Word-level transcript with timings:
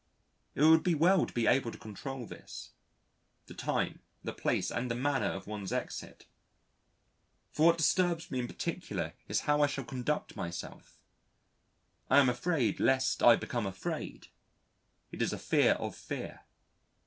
It 0.55 0.63
would 0.63 0.81
be 0.81 0.95
well 0.95 1.27
to 1.27 1.33
be 1.35 1.45
able 1.45 1.69
to 1.71 1.77
control 1.77 2.25
this: 2.25 2.71
the 3.45 3.53
time, 3.53 3.99
the 4.23 4.33
place, 4.33 4.71
and 4.71 4.89
the 4.89 4.95
manner 4.95 5.27
of 5.27 5.45
one's 5.45 5.71
exit. 5.71 6.25
For 7.51 7.67
what 7.67 7.77
disturbs 7.77 8.31
me 8.31 8.39
in 8.39 8.47
particular 8.47 9.13
is 9.27 9.41
how 9.41 9.61
I 9.61 9.67
shall 9.67 9.83
conduct 9.83 10.35
myself; 10.35 10.99
I 12.09 12.17
am 12.19 12.29
afraid 12.29 12.79
lest 12.79 13.21
I 13.21 13.35
become 13.35 13.67
afraid, 13.67 14.29
it 15.11 15.21
is 15.21 15.33
a 15.33 15.37
fear 15.37 15.73
of 15.73 15.95
fear. 15.95 16.45